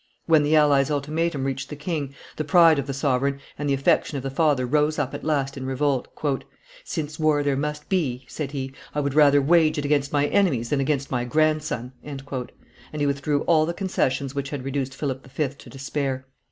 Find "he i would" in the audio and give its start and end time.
8.51-9.13